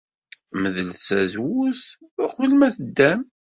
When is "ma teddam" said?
2.55-3.21